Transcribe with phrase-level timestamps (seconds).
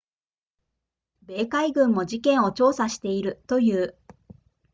[1.27, 3.95] 米海軍も事件を調査しているという